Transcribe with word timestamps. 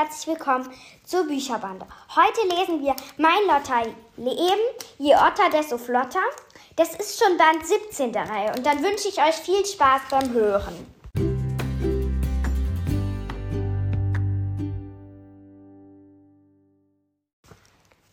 herzlich 0.00 0.28
willkommen 0.28 0.66
zur 1.04 1.26
Bücherbande. 1.26 1.84
Heute 2.16 2.56
lesen 2.56 2.80
wir 2.80 2.96
Mein 3.18 3.46
Lotter 3.46 3.82
Leben, 4.16 4.60
je 4.96 5.14
Otter, 5.14 5.50
desto 5.52 5.76
flotter. 5.76 6.22
Das 6.76 6.94
ist 6.94 7.22
schon 7.22 7.36
Band 7.36 7.66
17 7.66 8.10
der 8.10 8.26
Reihe 8.26 8.50
und 8.56 8.64
dann 8.64 8.82
wünsche 8.82 9.08
ich 9.08 9.18
euch 9.18 9.34
viel 9.34 9.62
Spaß 9.66 10.00
beim 10.08 10.32
Hören. 10.32 10.86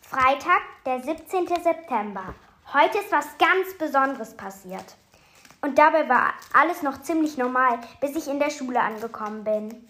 Freitag, 0.02 0.60
der 0.84 1.02
17. 1.02 1.46
September. 1.46 2.34
Heute 2.74 2.98
ist 2.98 3.10
was 3.10 3.28
ganz 3.38 3.78
Besonderes 3.78 4.36
passiert. 4.36 4.96
Und 5.62 5.78
dabei 5.78 6.06
war 6.06 6.34
alles 6.52 6.82
noch 6.82 7.00
ziemlich 7.00 7.38
normal, 7.38 7.80
bis 8.02 8.14
ich 8.14 8.28
in 8.28 8.38
der 8.38 8.50
Schule 8.50 8.78
angekommen 8.78 9.42
bin. 9.42 9.88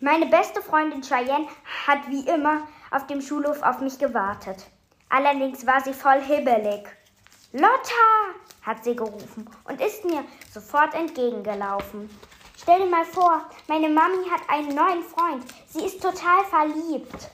Meine 0.00 0.26
beste 0.26 0.60
Freundin 0.60 1.02
Cheyenne 1.02 1.46
hat 1.86 2.08
wie 2.08 2.28
immer 2.28 2.66
auf 2.90 3.06
dem 3.06 3.20
Schulhof 3.20 3.62
auf 3.62 3.80
mich 3.80 3.98
gewartet. 3.98 4.66
Allerdings 5.08 5.66
war 5.66 5.80
sie 5.80 5.94
voll 5.94 6.20
hibbelig. 6.20 6.88
Lotta, 7.52 8.34
hat 8.62 8.82
sie 8.82 8.96
gerufen 8.96 9.48
und 9.64 9.80
ist 9.80 10.04
mir 10.04 10.24
sofort 10.52 10.94
entgegengelaufen. 10.94 12.10
Stell 12.60 12.80
dir 12.80 12.86
mal 12.86 13.04
vor, 13.04 13.48
meine 13.68 13.88
Mami 13.88 14.28
hat 14.30 14.40
einen 14.48 14.74
neuen 14.74 15.02
Freund. 15.02 15.44
Sie 15.68 15.84
ist 15.84 16.02
total 16.02 16.44
verliebt. 16.50 17.30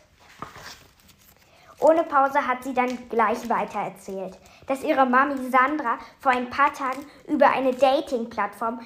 Ohne 1.78 2.02
Pause 2.02 2.46
hat 2.46 2.62
sie 2.62 2.74
dann 2.74 3.08
gleich 3.08 3.48
weitererzählt, 3.48 4.36
dass 4.66 4.82
ihre 4.82 5.06
Mami 5.06 5.50
Sandra 5.50 5.98
vor 6.18 6.32
ein 6.32 6.50
paar 6.50 6.74
Tagen 6.74 7.06
über 7.26 7.48
eine 7.48 7.72
Dating-Plattform 7.72 8.80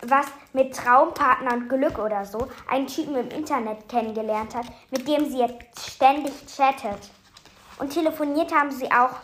irgendwas 0.00 0.26
mit 0.52 0.74
Traumpartner 0.74 1.54
und 1.54 1.68
Glück 1.68 1.98
oder 1.98 2.24
so 2.24 2.48
einen 2.68 2.86
Typen 2.86 3.16
im 3.16 3.28
Internet 3.30 3.88
kennengelernt 3.88 4.54
hat, 4.54 4.66
mit 4.90 5.06
dem 5.08 5.28
sie 5.28 5.38
jetzt 5.38 5.92
ständig 5.92 6.32
chattet. 6.46 7.10
Und 7.78 7.92
telefoniert 7.92 8.52
haben 8.52 8.70
sie 8.70 8.90
auch 8.90 9.14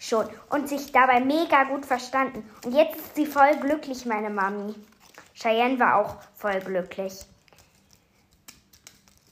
schon 0.00 0.26
und 0.50 0.68
sich 0.68 0.92
dabei 0.92 1.20
mega 1.20 1.64
gut 1.64 1.84
verstanden. 1.84 2.48
Und 2.64 2.74
jetzt 2.74 2.96
ist 2.96 3.16
sie 3.16 3.26
voll 3.26 3.56
glücklich, 3.60 4.06
meine 4.06 4.30
Mami. 4.30 4.74
Cheyenne 5.34 5.78
war 5.78 5.96
auch 5.96 6.16
voll 6.34 6.60
glücklich. 6.60 7.24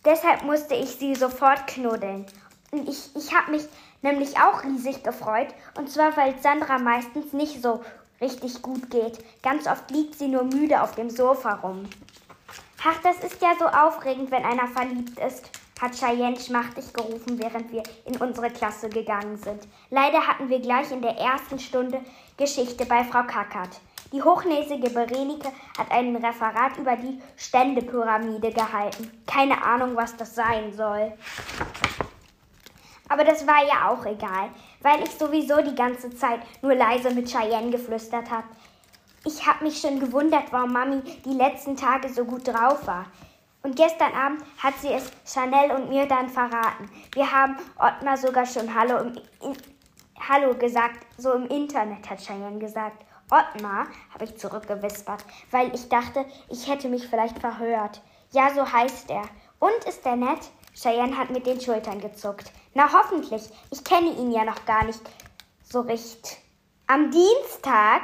Deshalb 0.04 0.44
musste 0.44 0.74
ich 0.74 0.90
sie 0.90 1.14
sofort 1.14 1.66
knuddeln. 1.66 2.26
Und 2.70 2.88
ich, 2.88 3.10
ich 3.16 3.34
habe 3.34 3.52
mich 3.52 3.66
nämlich 4.02 4.38
auch 4.38 4.62
riesig 4.62 5.02
gefreut. 5.02 5.48
Und 5.76 5.90
zwar, 5.90 6.16
weil 6.16 6.38
Sandra 6.40 6.78
meistens 6.78 7.32
nicht 7.32 7.60
so 7.60 7.82
richtig 8.20 8.62
gut 8.62 8.90
geht. 8.90 9.18
Ganz 9.42 9.66
oft 9.66 9.90
liegt 9.90 10.14
sie 10.16 10.28
nur 10.28 10.44
müde 10.44 10.82
auf 10.82 10.94
dem 10.94 11.10
Sofa 11.10 11.54
rum. 11.54 11.84
Ach, 12.84 13.00
das 13.02 13.18
ist 13.24 13.42
ja 13.42 13.54
so 13.58 13.66
aufregend, 13.66 14.30
wenn 14.30 14.44
einer 14.44 14.68
verliebt 14.68 15.18
ist, 15.18 15.50
hat 15.80 15.94
Cheyenne 15.94 16.38
schmachtig 16.38 16.92
gerufen, 16.92 17.38
während 17.38 17.72
wir 17.72 17.82
in 18.04 18.16
unsere 18.18 18.50
Klasse 18.50 18.88
gegangen 18.88 19.36
sind. 19.36 19.66
Leider 19.90 20.26
hatten 20.26 20.48
wir 20.48 20.60
gleich 20.60 20.90
in 20.92 21.02
der 21.02 21.18
ersten 21.18 21.58
Stunde 21.58 22.00
Geschichte 22.36 22.86
bei 22.86 23.04
Frau 23.04 23.24
Kackert. 23.24 23.80
Die 24.12 24.22
hochnäsige 24.22 24.90
Berenike 24.90 25.50
hat 25.76 25.90
ein 25.90 26.14
Referat 26.14 26.76
über 26.78 26.96
die 26.96 27.20
Ständepyramide 27.36 28.52
gehalten. 28.52 29.10
Keine 29.26 29.62
Ahnung, 29.64 29.96
was 29.96 30.16
das 30.16 30.34
sein 30.34 30.72
soll. 30.72 31.12
Aber 33.16 33.24
das 33.24 33.46
war 33.46 33.64
ja 33.66 33.88
auch 33.88 34.04
egal, 34.04 34.50
weil 34.82 35.02
ich 35.02 35.12
sowieso 35.12 35.62
die 35.62 35.74
ganze 35.74 36.14
Zeit 36.14 36.38
nur 36.60 36.74
leise 36.74 37.10
mit 37.12 37.30
Cheyenne 37.30 37.70
geflüstert 37.70 38.30
habe. 38.30 38.46
Ich 39.24 39.46
habe 39.46 39.64
mich 39.64 39.80
schon 39.80 39.98
gewundert, 39.98 40.52
warum 40.52 40.74
Mami 40.74 41.00
die 41.24 41.32
letzten 41.32 41.78
Tage 41.78 42.10
so 42.10 42.26
gut 42.26 42.46
drauf 42.46 42.86
war. 42.86 43.06
Und 43.62 43.74
gestern 43.74 44.12
Abend 44.12 44.42
hat 44.58 44.74
sie 44.82 44.92
es 44.92 45.10
Chanel 45.24 45.70
und 45.70 45.88
mir 45.88 46.04
dann 46.04 46.28
verraten. 46.28 46.90
Wir 47.14 47.32
haben 47.32 47.56
Ottmar 47.78 48.18
sogar 48.18 48.44
schon 48.44 48.74
Hallo, 48.74 48.98
im, 48.98 49.14
in, 49.40 49.56
Hallo 50.28 50.52
gesagt, 50.52 51.06
so 51.16 51.32
im 51.32 51.46
Internet 51.46 52.10
hat 52.10 52.20
Cheyenne 52.20 52.58
gesagt. 52.58 53.02
Ottmar, 53.30 53.86
habe 54.12 54.24
ich 54.24 54.36
zurückgewispert, 54.36 55.24
weil 55.52 55.74
ich 55.74 55.88
dachte, 55.88 56.26
ich 56.50 56.68
hätte 56.68 56.90
mich 56.90 57.08
vielleicht 57.08 57.38
verhört. 57.38 58.02
Ja, 58.32 58.50
so 58.54 58.70
heißt 58.70 59.08
er. 59.10 59.22
Und 59.58 59.84
ist 59.88 60.04
er 60.04 60.16
nett? 60.16 60.50
Cheyenne 60.74 61.16
hat 61.16 61.30
mit 61.30 61.46
den 61.46 61.58
Schultern 61.58 62.02
gezuckt. 62.02 62.52
Na 62.76 62.92
hoffentlich, 62.92 63.48
ich 63.70 63.82
kenne 63.84 64.10
ihn 64.10 64.30
ja 64.30 64.44
noch 64.44 64.66
gar 64.66 64.84
nicht 64.84 65.00
so 65.62 65.80
recht. 65.80 66.36
Am 66.86 67.10
Dienstag, 67.10 68.02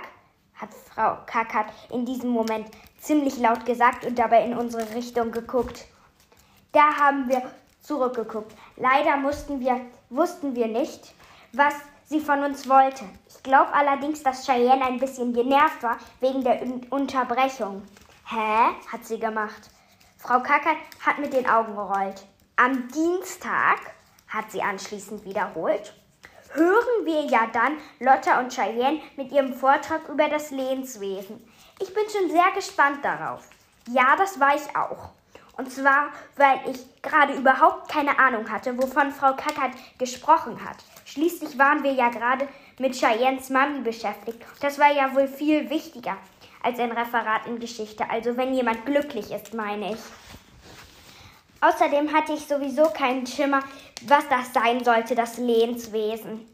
hat 0.55 0.71
Frau 0.73 1.19
Kackert 1.27 1.67
in 1.91 2.07
diesem 2.07 2.31
Moment 2.31 2.69
ziemlich 2.99 3.37
laut 3.37 3.67
gesagt 3.67 4.07
und 4.07 4.19
dabei 4.19 4.47
in 4.47 4.57
unsere 4.57 4.95
Richtung 4.95 5.31
geguckt. 5.31 5.85
Da 6.73 6.97
haben 6.99 7.29
wir 7.29 7.43
zurückgeguckt. 7.83 8.57
Leider 8.79 9.19
mussten 9.19 9.61
wir, 9.61 9.79
wussten 10.09 10.55
wir 10.55 10.69
nicht, 10.69 11.13
was 11.53 11.75
sie 12.07 12.21
von 12.21 12.43
uns 12.43 12.67
wollte. 12.67 13.05
Ich 13.29 13.43
glaube 13.43 13.75
allerdings, 13.75 14.23
dass 14.23 14.47
Cheyenne 14.47 14.87
ein 14.87 14.99
bisschen 14.99 15.35
genervt 15.35 15.83
war 15.83 15.99
wegen 16.21 16.45
der 16.45 16.63
Unterbrechung. 16.89 17.83
Hä? 18.25 18.73
hat 18.91 19.05
sie 19.05 19.19
gemacht. 19.19 19.69
Frau 20.17 20.41
Kackert 20.41 20.79
hat 21.05 21.19
mit 21.19 21.35
den 21.35 21.47
Augen 21.47 21.75
gerollt. 21.75 22.25
Am 22.57 22.89
Dienstag, 22.89 23.81
hat 24.33 24.51
sie 24.51 24.63
anschließend 24.63 25.25
wiederholt, 25.25 25.95
hören 26.53 27.05
wir 27.05 27.25
ja 27.27 27.47
dann 27.53 27.77
Lotta 28.01 28.41
und 28.41 28.53
Cheyenne 28.53 29.01
mit 29.17 29.31
ihrem 29.33 29.55
Vortrag 29.55 30.09
über 30.09 30.29
das 30.29 30.51
Lehnswesen. 30.51 31.45
Ich 31.81 31.93
bin 31.93 32.05
schon 32.11 32.31
sehr 32.31 32.51
gespannt 32.55 33.05
darauf. 33.05 33.49
Ja, 33.89 34.17
das 34.17 34.39
war 34.39 34.55
ich 34.55 34.77
auch. 34.77 35.11
Und 35.57 35.71
zwar, 35.71 36.09
weil 36.37 36.61
ich 36.71 37.03
gerade 37.03 37.35
überhaupt 37.35 37.91
keine 37.91 38.19
Ahnung 38.19 38.51
hatte, 38.51 38.77
wovon 38.79 39.13
Frau 39.13 39.35
Kackert 39.35 39.73
gesprochen 39.99 40.65
hat. 40.65 40.77
Schließlich 41.05 41.59
waren 41.59 41.83
wir 41.83 41.93
ja 41.93 42.09
gerade 42.09 42.49
mit 42.79 42.95
Cheyennes 42.95 43.51
Mami 43.51 43.81
beschäftigt. 43.81 44.43
Das 44.61 44.79
war 44.79 44.93
ja 44.93 45.15
wohl 45.15 45.29
viel 45.29 45.69
wichtiger 45.69 46.17
als 46.63 46.79
ein 46.79 46.93
Referat 46.93 47.47
in 47.47 47.59
Geschichte. 47.59 48.09
Also 48.09 48.37
wenn 48.37 48.55
jemand 48.55 48.87
glücklich 48.87 49.31
ist, 49.31 49.53
meine 49.53 49.93
ich. 49.93 49.99
Außerdem 51.63 52.13
hatte 52.13 52.33
ich 52.33 52.47
sowieso 52.47 52.83
keinen 52.91 53.25
Schimmer, 53.25 53.61
was 54.07 54.29
das 54.29 54.53
sein 54.53 54.83
sollte, 54.83 55.15
das 55.15 55.39
Lehnswesen. 55.39 56.45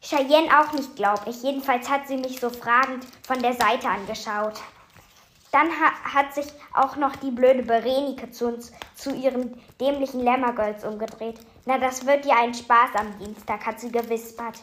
Cheyenne 0.00 0.48
auch 0.58 0.72
nicht, 0.72 0.96
glaube 0.96 1.28
ich. 1.28 1.42
Jedenfalls 1.42 1.90
hat 1.90 2.08
sie 2.08 2.16
mich 2.16 2.40
so 2.40 2.48
fragend 2.48 3.06
von 3.22 3.40
der 3.42 3.52
Seite 3.52 3.88
angeschaut. 3.88 4.54
Dann 5.52 5.68
ha 5.68 6.14
hat 6.14 6.34
sich 6.34 6.46
auch 6.72 6.96
noch 6.96 7.14
die 7.16 7.30
blöde 7.30 7.62
Berenike 7.62 8.30
zu 8.30 8.48
uns, 8.48 8.72
zu 8.94 9.14
ihren 9.14 9.60
dämlichen 9.78 10.20
Lämmergirls 10.20 10.84
umgedreht. 10.84 11.38
Na, 11.66 11.76
das 11.76 12.06
wird 12.06 12.24
ja 12.24 12.36
ein 12.42 12.54
Spaß 12.54 12.94
am 12.94 13.18
Dienstag, 13.18 13.66
hat 13.66 13.78
sie 13.78 13.92
gewispert. 13.92 14.58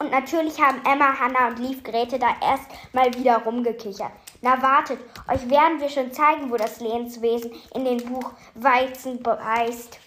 Und 0.00 0.10
natürlich 0.10 0.60
haben 0.60 0.84
Emma, 0.84 1.16
Hannah 1.18 1.46
und 1.46 1.60
Lief 1.60 1.84
Grete 1.84 2.18
da 2.18 2.34
erst 2.42 2.66
mal 2.92 3.14
wieder 3.14 3.38
rumgekichert. 3.38 4.12
Na 4.40 4.62
wartet, 4.62 5.00
euch 5.28 5.50
werden 5.50 5.80
wir 5.80 5.88
schon 5.88 6.12
zeigen, 6.12 6.50
wo 6.50 6.56
das 6.56 6.78
Lehnswesen 6.80 7.50
in 7.74 7.84
den 7.84 8.04
Buch 8.04 8.32
Weizen 8.54 9.20
beißt. 9.20 9.98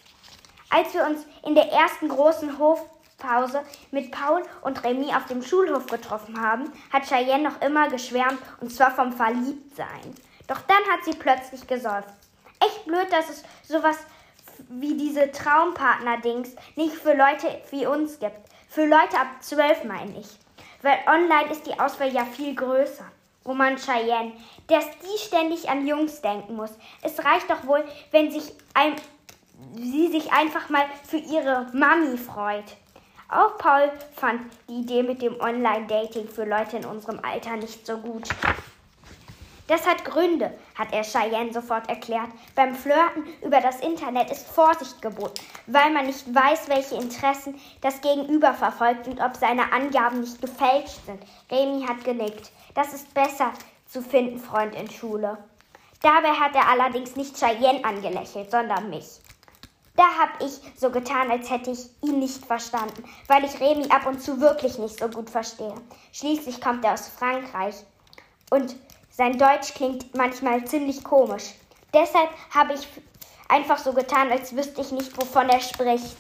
Als 0.69 0.93
wir 0.93 1.05
uns 1.05 1.25
in 1.45 1.53
der 1.53 1.69
ersten 1.69 2.07
großen 2.07 2.57
Hofpause 2.57 3.61
mit 3.91 4.11
Paul 4.11 4.41
und 4.61 4.81
Remy 4.85 5.13
auf 5.13 5.25
dem 5.25 5.43
Schulhof 5.43 5.85
getroffen 5.87 6.39
haben, 6.39 6.71
hat 6.93 7.07
Cheyenne 7.07 7.43
noch 7.43 7.61
immer 7.61 7.89
geschwärmt 7.89 8.39
und 8.61 8.71
zwar 8.71 8.91
vom 8.91 9.11
Verliebtsein. 9.11 10.15
Doch 10.47 10.61
dann 10.61 10.83
hat 10.91 11.03
sie 11.03 11.17
plötzlich 11.17 11.67
gesäuft. 11.67 12.07
Echt 12.61 12.85
blöd, 12.85 13.11
dass 13.11 13.29
es 13.29 13.43
sowas 13.67 13.97
wie 14.69 14.95
diese 14.95 15.29
Traumpartner-Dings 15.31 16.55
nicht 16.75 16.95
für 16.95 17.13
Leute 17.13 17.61
wie 17.71 17.85
uns 17.85 18.19
gibt. 18.19 18.39
Für 18.69 18.85
Leute 18.85 19.19
ab 19.19 19.27
zwölf 19.41 19.83
meine 19.83 20.19
ich. 20.19 20.27
Weil 20.81 20.99
online 21.05 21.51
ist 21.51 21.65
die 21.67 21.77
Auswahl 21.77 22.13
ja 22.13 22.23
viel 22.23 22.55
größer. 22.55 23.05
Mann, 23.45 23.77
Cheyenne, 23.77 24.33
dass 24.67 24.85
die 24.99 25.17
ständig 25.17 25.69
an 25.69 25.87
Jungs 25.87 26.21
denken 26.21 26.55
muss. 26.55 26.71
Es 27.01 27.23
reicht 27.23 27.49
doch 27.49 27.65
wohl, 27.65 27.83
wenn 28.11 28.31
sich 28.31 28.53
ein, 28.73 28.95
sie 29.75 30.11
sich 30.11 30.31
einfach 30.31 30.69
mal 30.69 30.85
für 31.07 31.17
ihre 31.17 31.67
Mami 31.73 32.17
freut. 32.17 32.75
Auch 33.29 33.57
Paul 33.57 33.91
fand 34.15 34.41
die 34.67 34.81
Idee 34.81 35.03
mit 35.03 35.21
dem 35.21 35.39
Online-Dating 35.39 36.27
für 36.27 36.45
Leute 36.45 36.77
in 36.77 36.85
unserem 36.85 37.19
Alter 37.23 37.55
nicht 37.55 37.85
so 37.85 37.97
gut. 37.97 38.27
Das 39.71 39.87
hat 39.87 40.03
Gründe, 40.03 40.51
hat 40.75 40.91
er 40.91 41.01
Cheyenne 41.01 41.53
sofort 41.53 41.87
erklärt. 41.87 42.27
Beim 42.55 42.75
Flirten 42.75 43.23
über 43.41 43.61
das 43.61 43.79
Internet 43.79 44.29
ist 44.29 44.45
Vorsicht 44.45 45.01
geboten, 45.01 45.41
weil 45.65 45.93
man 45.93 46.07
nicht 46.07 46.35
weiß, 46.35 46.67
welche 46.67 46.95
Interessen 46.95 47.57
das 47.79 48.01
Gegenüber 48.01 48.53
verfolgt 48.53 49.07
und 49.07 49.21
ob 49.21 49.37
seine 49.37 49.71
Angaben 49.71 50.19
nicht 50.19 50.41
gefälscht 50.41 50.99
sind. 51.05 51.23
Remy 51.49 51.85
hat 51.87 52.03
genickt. 52.03 52.51
Das 52.75 52.93
ist 52.93 53.13
besser 53.13 53.53
zu 53.87 54.01
finden, 54.01 54.39
Freund 54.39 54.75
in 54.75 54.91
Schule. 54.91 55.37
Dabei 56.01 56.33
hat 56.33 56.53
er 56.53 56.67
allerdings 56.67 57.15
nicht 57.15 57.37
Cheyenne 57.37 57.85
angelächelt, 57.85 58.51
sondern 58.51 58.89
mich. 58.89 59.21
Da 59.95 60.03
hab 60.19 60.43
ich 60.43 60.59
so 60.75 60.89
getan, 60.89 61.31
als 61.31 61.49
hätte 61.49 61.71
ich 61.71 61.91
ihn 62.01 62.19
nicht 62.19 62.45
verstanden, 62.45 63.05
weil 63.29 63.45
ich 63.45 63.61
Remy 63.61 63.87
ab 63.87 64.05
und 64.05 64.21
zu 64.21 64.41
wirklich 64.41 64.77
nicht 64.79 64.99
so 64.99 65.07
gut 65.07 65.29
verstehe. 65.29 65.75
Schließlich 66.11 66.59
kommt 66.59 66.83
er 66.83 66.95
aus 66.95 67.07
Frankreich 67.07 67.75
und 68.49 68.75
sein 69.11 69.37
Deutsch 69.37 69.73
klingt 69.73 70.15
manchmal 70.15 70.65
ziemlich 70.65 71.03
komisch. 71.03 71.53
Deshalb 71.93 72.29
habe 72.53 72.73
ich 72.73 72.87
einfach 73.49 73.77
so 73.77 73.93
getan, 73.93 74.31
als 74.31 74.55
wüsste 74.55 74.81
ich 74.81 74.91
nicht, 74.91 75.15
wovon 75.17 75.49
er 75.49 75.59
spricht. 75.59 76.17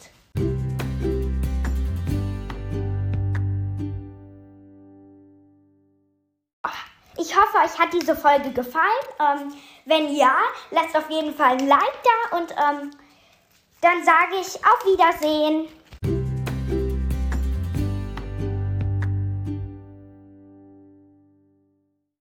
Ich 7.17 7.37
hoffe, 7.37 7.57
euch 7.63 7.79
hat 7.79 7.93
diese 7.93 8.15
Folge 8.15 8.51
gefallen. 8.51 8.83
Ähm, 9.19 9.53
wenn 9.85 10.13
ja, 10.13 10.35
lasst 10.71 10.95
auf 10.97 11.09
jeden 11.09 11.33
Fall 11.33 11.51
ein 11.51 11.67
Like 11.67 12.03
da 12.03 12.37
und 12.37 12.51
ähm, 12.51 12.91
dann 13.81 14.03
sage 14.03 14.35
ich 14.41 14.55
auf 14.65 14.85
Wiedersehen. 14.85 15.67